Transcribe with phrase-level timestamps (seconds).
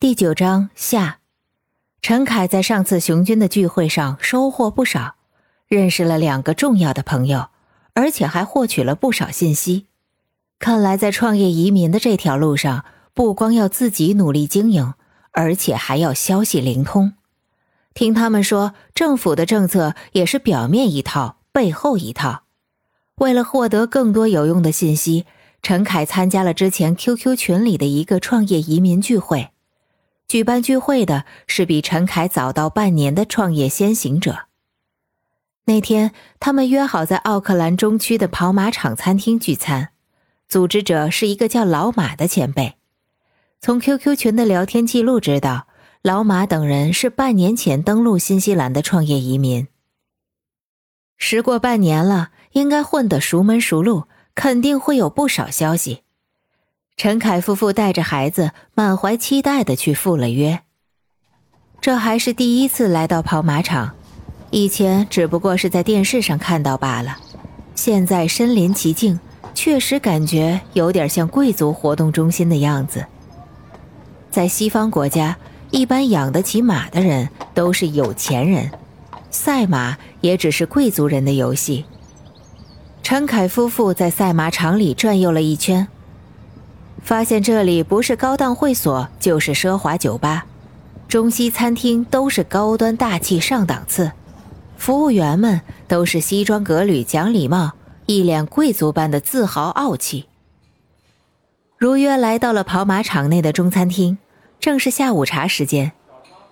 [0.00, 1.18] 第九章下，
[2.00, 5.16] 陈凯在上次雄军的聚会上收获不少，
[5.66, 7.48] 认识了两个重要的朋友，
[7.94, 9.86] 而且还获取了不少信息。
[10.60, 14.94] 看来在创业移民的这条路上，不光要自己努力经营，
[15.32, 17.14] 而且还要消息灵通。
[17.92, 22.44] 听他们说，政府的政策也是表面一套，背后一套。
[23.16, 25.26] 为了获得更多有用的信息，
[25.60, 29.50] 陈凯参加了之前 QQ 群里的一个创业移民聚会。
[30.28, 34.40] 举办聚会的是比陈凯早到半年的创业先行者。
[35.64, 39.88] 那天，他们约好在奥克兰中区的跑马场餐厅聚餐，
[40.46, 42.74] 组织者是一个叫老马的前辈。
[43.58, 45.66] 从 QQ 群的聊天记录知道，
[46.02, 49.66] 老马等人是半年前登陆新西兰的创业移民。
[51.16, 56.02] 时过半年了，应该混得熟门熟路，肯定会有不少消息。
[56.98, 60.58] 陈凯夫妇带着孩子，满怀期待的去赴了约。
[61.80, 63.94] 这还是第一次来到跑马场，
[64.50, 67.16] 以前只不过是在电视上看到罢了。
[67.76, 69.20] 现在身临其境，
[69.54, 73.06] 确实感觉有点像贵族活动中心的样子。
[74.28, 75.36] 在西方国家，
[75.70, 78.72] 一般养得起马的人都是有钱人，
[79.30, 81.84] 赛马也只是贵族人的游戏。
[83.04, 85.86] 陈凯夫妇在赛马场里转悠了一圈。
[87.08, 90.44] 发现这里不是高档会所，就是奢华酒吧，
[91.08, 94.12] 中西餐厅都是高端大气上档次，
[94.76, 97.72] 服务员们都是西装革履讲礼貌，
[98.04, 100.26] 一脸贵族般的自豪傲气。
[101.78, 104.18] 如约来到了跑马场内的中餐厅，
[104.60, 105.92] 正是下午茶时间，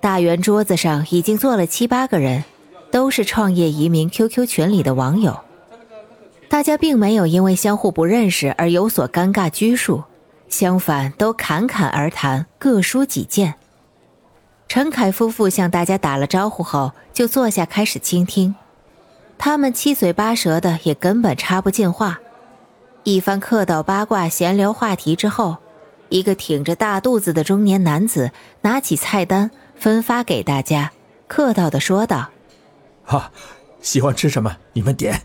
[0.00, 2.42] 大圆桌子上已经坐了七八个人，
[2.90, 5.40] 都是创业移民 QQ 群里的网友，
[6.48, 10.04] 大家并没有因为相互不认识而有所尴尬拘束。
[10.48, 13.54] 相反，都侃侃而谈，各抒己见。
[14.66, 18.54] 陈凯夫妇向大家打了招呼后，就坐下开始倾听。
[19.38, 22.18] 他们七嘴八舌的，也根本插不进话。
[23.04, 25.56] 一番客道八卦闲聊话题之后，
[26.08, 30.92] 一个挺着大肚子的中年男子拿起菜单分发给大家，
[31.26, 32.30] 客套的说道
[33.04, 33.30] ：“哈，
[33.80, 35.22] 喜欢吃什么你们点。”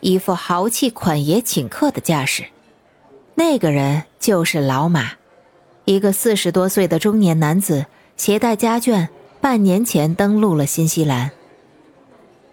[0.00, 2.44] 一副豪气款爷请客的架势。
[3.38, 5.12] 那个人就是老马，
[5.84, 7.84] 一个四十多岁的中年男子，
[8.16, 9.08] 携带家眷，
[9.42, 11.30] 半年前登陆了新西兰。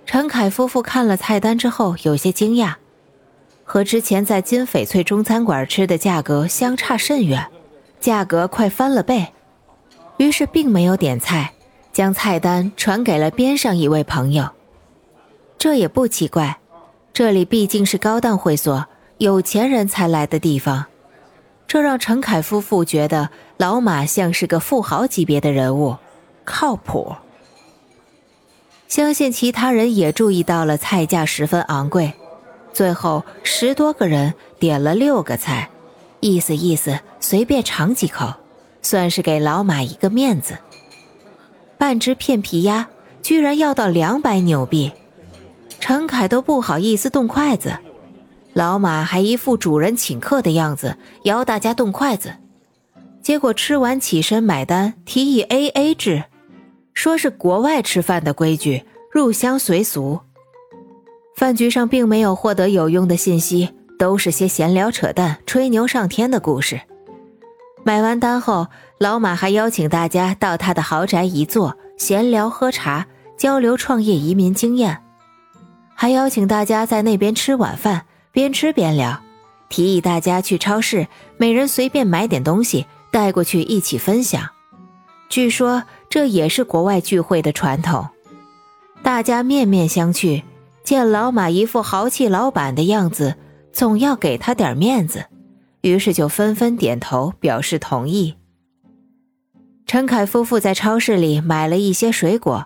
[0.06, 2.74] 陈凯夫妇看了菜单之后，有些惊讶，
[3.64, 7.48] 和之前在金翡翠中餐馆吃的价格相差甚远，
[8.02, 9.30] 价格快翻了倍。
[10.18, 11.54] 于是并没有点菜，
[11.94, 14.50] 将菜单传给了边上一位朋友。
[15.58, 16.60] 这也不奇怪，
[17.14, 18.86] 这里毕竟是高档会所。
[19.18, 20.85] 有钱人才来的地方，
[21.68, 25.97] 这让陈凯夫妇觉得老马像是个富豪级别的人物，
[26.44, 27.16] 靠谱。
[28.88, 32.13] 相信其他人也注意到了菜价十分昂贵，
[32.73, 35.69] 最后十多个人点了六个菜，
[36.19, 38.34] 意思意思随便尝几口，
[38.81, 40.57] 算是给老马一个面子。
[41.78, 42.88] 半只片皮鸭
[43.22, 44.91] 居然要到两百纽币，
[45.79, 47.78] 陈凯都不好意思动筷子。
[48.53, 52.36] 老马还一副主人请客的样子，邀大家动筷子，
[53.22, 56.25] 结果吃完起身买单，提议 A A 制，
[56.94, 60.19] 说是国外吃饭的规矩，入乡随俗。
[61.36, 66.80] 饭局上并没有获得有用的信息，都是些闲聊扯淡、吹牛上天的故事。
[67.84, 68.68] 买完单后，
[69.00, 75.02] 老马还邀请大家到他的豪宅一坐，闲聊喝茶，交流创业移民经验，
[75.96, 78.06] 还邀请大家在那边吃晚饭。
[78.34, 79.22] 边吃边聊，
[79.70, 81.08] 提议大家去超市，
[81.38, 84.50] 每人随便买点东西带过去一起分享。
[85.30, 88.10] 据说这也是国外聚会的传统。
[89.04, 90.42] 大家面面相觑，
[90.84, 93.36] 见老马一副豪气老板的样子，
[93.72, 95.28] 总要给他点面子，
[95.82, 98.34] 于是就纷纷点头表示同意。
[99.86, 102.66] 陈凯夫妇在超市里买了一些水果，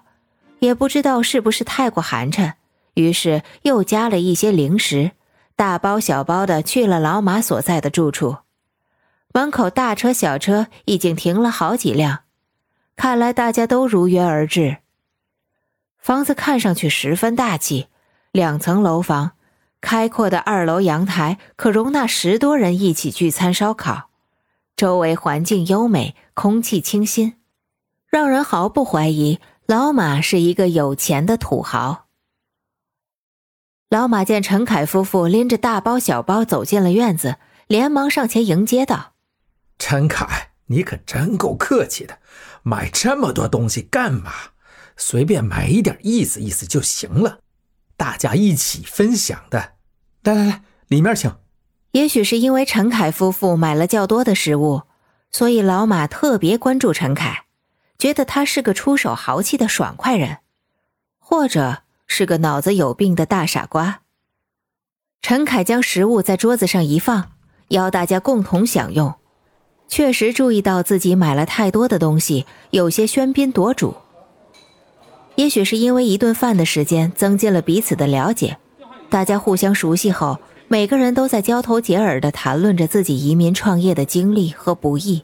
[0.59, 2.53] 也不知道是不是太过寒碜，
[2.93, 5.11] 于是又加了一些零食。
[5.57, 8.37] 大包小包的去了老马所在的住处，
[9.33, 12.19] 门口大车小车已经停了好几辆，
[12.95, 14.77] 看来大家都如约而至。
[15.97, 17.87] 房子看上去十分大气，
[18.31, 19.31] 两层楼房，
[19.81, 24.09] 开阔的二楼阳台可容纳十多人一起聚餐烧烤，
[24.75, 27.33] 周围环境优美，空气清新，
[28.07, 32.06] 让人毫不怀疑老马是一个有钱的土豪。
[33.89, 37.37] 老马见陈凯夫妇拎着大包小包走进了院子，
[37.67, 39.13] 连忙上前迎接道
[39.79, 42.19] ：“陈凯，你可真够客气的，
[42.63, 44.33] 买这么多东西干嘛？
[44.97, 47.39] 随便买一点，意思意思就行了，
[47.95, 49.75] 大家一起分享的。
[50.23, 51.33] 来来来，里面请。
[51.91, 54.81] 也许是因为陈凯夫妇买了较多的食物，
[55.31, 57.45] 所以老马特别关注陈凯，
[57.97, 60.39] 觉得他是个出手豪气的爽快人，
[61.17, 64.01] 或者是个脑子有病的大傻瓜。
[65.21, 67.31] 陈凯将食物在桌子上一放，
[67.69, 69.13] 邀大家共同享用。
[69.89, 73.95] 确实注意到自己买了太多的东西，有些喧宾夺主。
[75.35, 78.57] 也许是因为一顿饭的时间增进了彼此的了解，
[79.09, 85.23] 大家互相熟悉后，每个人都在交头接耳地谈论着自己移民创业的经历和不易。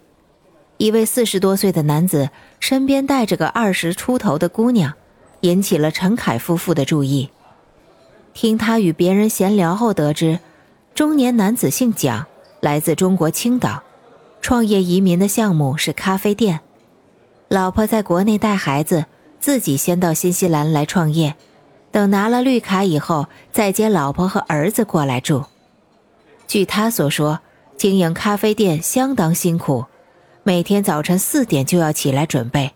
[0.78, 2.30] 一位四十多岁的男子
[2.60, 4.94] 身边带着个二十出头的姑娘，
[5.44, 7.30] 引起了陈凯夫妇的注意。
[8.34, 10.40] 听他与别人闲聊后得知，
[10.96, 12.26] 中年男子姓蒋，
[12.62, 13.84] 来自中国青岛。
[14.42, 16.62] 创业移民的项目是咖啡店，
[17.50, 19.06] 老婆在国内带孩子，
[19.40, 21.36] 自己先到新西兰来创业，
[21.92, 25.44] 等拿了绿卡以后再接老婆和儿子过来住。
[26.48, 27.40] 据他所说，
[27.78, 29.86] 经营咖啡店相当辛苦，
[30.44, 32.72] 每天早晨四点就要起来准备，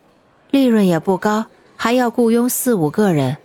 [0.51, 1.45] 利润也不高，
[1.77, 3.37] 还要雇佣四五个人。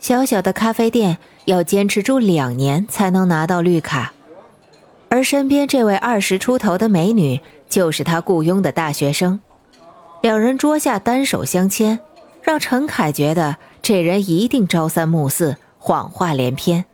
[0.00, 4.12] 小小的咖啡店要坚持住两年才能拿到绿卡。
[5.10, 9.40] 而身边这位二十出头的美女，就是他雇佣的大学生。
[10.22, 11.98] 两人桌下单手相牵，
[12.42, 16.84] 让陈凯觉得这人一定朝三暮四，谎话连篇。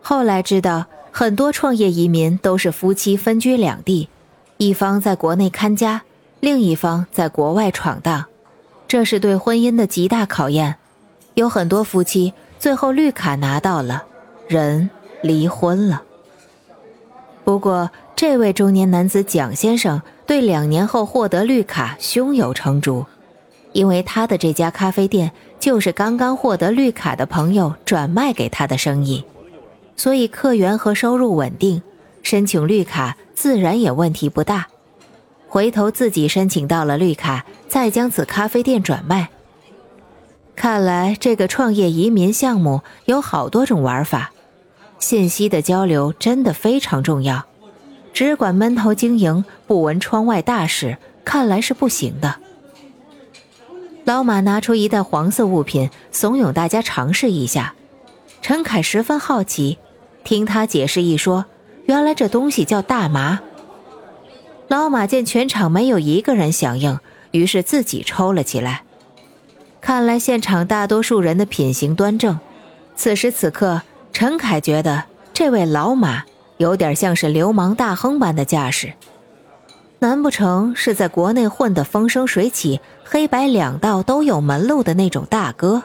[0.00, 4.08] 后来知道，很多创业移民都是夫妻分居两地，
[4.56, 6.02] 一方在国内看家，
[6.40, 8.24] 另一方在国外闯荡，
[8.88, 10.76] 这是对婚姻的极大考验。
[11.34, 14.04] 有很多夫妻最后绿卡拿到了，
[14.48, 14.88] 人
[15.22, 16.02] 离婚了。
[17.44, 23.04] 不过，这位中年男子蒋先生对两年后获得绿卡胸有成竹，
[23.72, 25.30] 因为他的这家咖啡店
[25.60, 29.24] 就是刚刚获得绿卡的朋友转卖给他的生意，
[29.96, 31.82] 所以客源和收入稳定，
[32.22, 34.66] 申请绿卡自然也问题不大。
[35.56, 39.30] 回头自己申请到了绿卡，再将此咖啡店转卖。
[40.54, 44.32] 看来这个创业移民项目有好多种玩法。
[44.98, 47.46] 信息的交流真的非常重要，
[48.12, 52.36] 只管闷头经营，不闻窗外大事，看来是不行的。
[54.04, 57.74] 老马拿出一袋黄色物品，怂恿大家尝试一下。
[58.42, 59.78] 陈凯十分好奇，
[60.22, 61.46] 听他解释一说，
[61.86, 63.40] 原来这东西叫大麻。
[64.68, 66.98] 老马见全场没有一个人响应，
[67.30, 68.82] 于是自己抽了起来。
[69.80, 72.38] 看来现场大多数人的品行端正，
[72.96, 73.82] 此时此刻。
[74.12, 75.04] 陈凯觉得
[75.34, 76.24] 这位老马
[76.56, 78.94] 有点像是流氓大亨般的架势，
[79.98, 85.82] 难不成是在国内混得风生水起、黑白两道都有门路的那种大哥？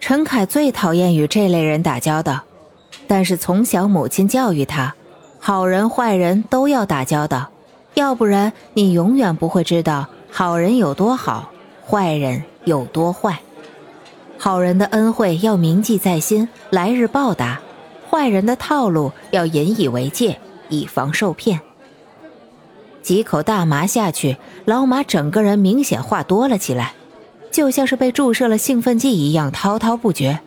[0.00, 2.42] 陈凯最讨厌与这类人打交道，
[3.06, 4.94] 但是从小母亲教育他，
[5.44, 7.50] 好人坏人都要打交道，
[7.94, 11.50] 要不然你永远不会知道好人有多好，
[11.84, 13.40] 坏人有多坏。
[14.38, 17.58] 好人的恩惠要铭记在心，来日报答；
[18.08, 21.60] 坏人的套路要引以为戒，以防受骗。
[23.02, 26.94] 几口大麻下去，老马整个人明显话多了起来，
[27.50, 30.38] 就像是被注射了兴奋剂一样滔滔不绝。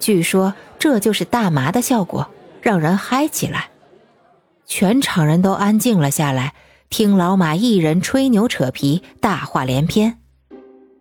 [0.00, 2.26] 据说这就是大麻的效果，
[2.60, 3.68] 让人嗨起来。
[4.66, 6.54] 全场人都安静了下来，
[6.90, 10.18] 听老马一人吹牛扯皮，大话连篇。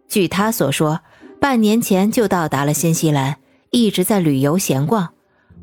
[0.08, 1.02] 据他所说。
[1.38, 3.38] 半年前就到达了新西兰，
[3.70, 5.14] 一直在旅游闲逛，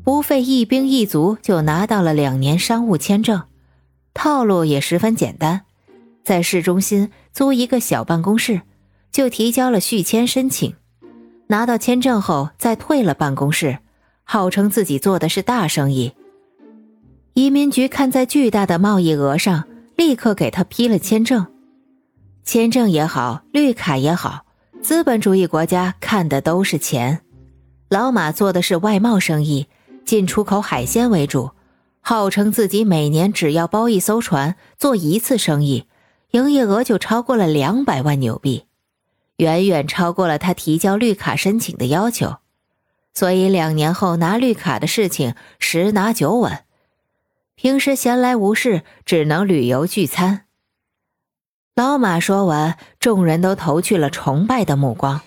[0.01, 3.43] 不费一兵一卒就拿到了两年商务签证，
[4.13, 5.63] 套路也十分简单，
[6.23, 8.61] 在市中心租一个小办公室，
[9.11, 10.73] 就提交了续签申请，
[11.47, 13.79] 拿到签证后再退了办公室，
[14.23, 16.13] 号称自己做的是大生意。
[17.33, 19.63] 移民局看在巨大的贸易额上，
[19.95, 21.47] 立刻给他批了签证，
[22.43, 24.45] 签证也好，绿卡也好。
[24.83, 27.21] 资本主义国家看的都是钱，
[27.89, 29.67] 老马做的是外贸生意，
[30.05, 31.49] 进出口海鲜为主，
[32.01, 35.87] 号称自己每年只要包一艘船做一次生意，
[36.31, 38.65] 营业额就超过了两百万纽币，
[39.37, 42.35] 远远超过了他提交绿卡申请的要求，
[43.11, 46.59] 所以两年后拿绿卡的事情十拿九稳，
[47.55, 50.41] 平时闲来无事只能旅游聚餐。
[51.75, 55.21] 老马说完，众人都投去了崇拜的目光，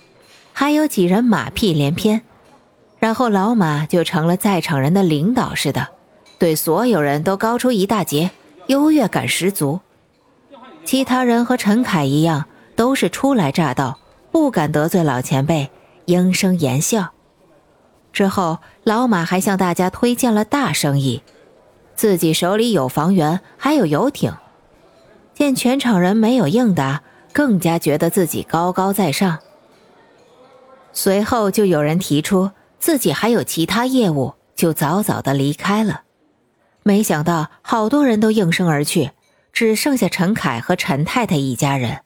[0.52, 2.23] 还有几人马屁连篇。
[2.99, 5.88] 然后老马就成了在场人的领导似的，
[6.38, 8.30] 对所有人都高出一大截，
[8.66, 9.80] 优越感十足。
[10.85, 13.99] 其他人和陈凯一样，都是初来乍到，
[14.33, 15.71] 不敢得罪老前辈，
[16.06, 17.12] 应声言笑。
[18.12, 21.23] 之后，老马还向大家推荐了大生意，
[21.96, 24.32] 自己手里有房源，还有游艇。
[25.34, 29.38] 见全场人没有应答，更加觉得自己高高在上。
[30.92, 36.02] 随后就有人提出自己还有其他业务，就早早的离开了。
[36.82, 39.10] 没想到好多人都应声而去，
[39.52, 42.02] 只剩下陈凯和陈太太一家人。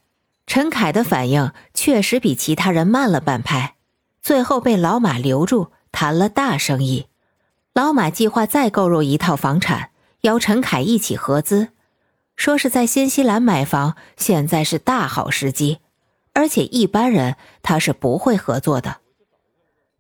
[0.47, 3.75] 陈凯的反应确实比其他人慢了半拍，
[4.23, 7.07] 最后被老马留住，谈了大生意。
[7.73, 9.91] 老马计划再购入一套房产，
[10.23, 11.69] 邀陈凯一起合资。
[12.35, 15.79] 说是在新西兰买房，现在是大好时机，
[16.33, 18.97] 而且一般人他是不会合作的。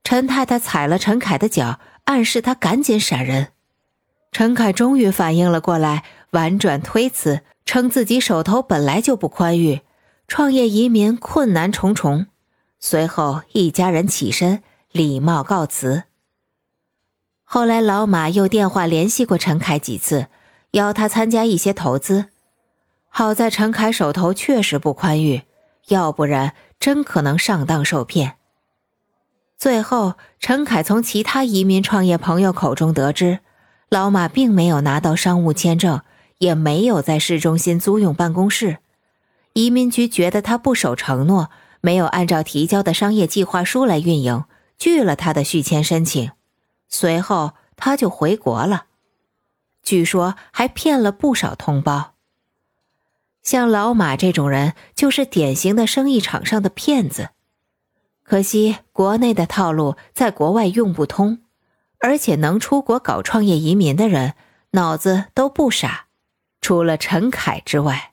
[0.03, 3.49] 陈太太踩了陈凯的脚，暗示他赶紧闪人。
[4.33, 9.83] 陈凯终于反应了过来，婉转推辞，称自己手头本来就不宽裕，
[10.27, 12.27] 创业移民困难重重。
[12.81, 16.05] 随后一家人起身，礼貌告辞。
[17.52, 20.28] 后来老马又电话联系过陈凯几次。
[20.71, 22.26] 邀他参加一些投资，
[23.09, 25.42] 好在陈凯手头确实不宽裕，
[25.88, 28.35] 要不然真可能上当受骗。
[29.59, 33.40] 最后，陈凯从其他移民创业朋友口中得知，
[33.88, 36.02] 老马并没有拿到商务签证，
[36.38, 38.78] 也没有在市中心租用办公室。
[39.54, 44.45] 移民局觉得他不守承诺，没有按照提交的商业计划书来运营，
[44.78, 46.30] 拒了他的续签申请。
[46.90, 48.87] 随后，他就回国了。
[49.82, 52.12] 据说还骗了不少同胞。
[53.42, 57.30] 像老马这种人，就是典型的生意场上的骗子。
[58.23, 61.42] 可惜国内的套路在国外用不通，
[62.00, 64.35] 而且能出国搞创业移民的人，
[64.73, 66.06] 脑子都不傻，
[66.61, 68.10] 除了陈凯之外。